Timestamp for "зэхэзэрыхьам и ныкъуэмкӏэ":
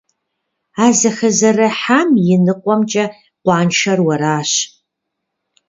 0.99-3.05